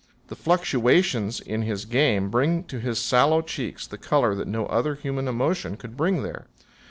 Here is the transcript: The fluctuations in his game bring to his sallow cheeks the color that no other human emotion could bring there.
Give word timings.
The 0.29 0.35
fluctuations 0.35 1.39
in 1.39 1.61
his 1.61 1.85
game 1.85 2.31
bring 2.31 2.63
to 2.63 2.79
his 2.79 2.97
sallow 2.99 3.43
cheeks 3.43 3.85
the 3.85 3.99
color 3.99 4.33
that 4.33 4.47
no 4.47 4.65
other 4.65 4.95
human 4.95 5.27
emotion 5.27 5.77
could 5.77 5.95
bring 5.95 6.23
there. 6.23 6.47